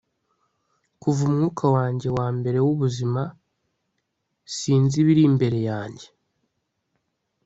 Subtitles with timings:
[1.01, 3.21] kuva umwuka wanjye wambere wubuzima;
[4.55, 6.07] sinzi ibiri imbere yanjye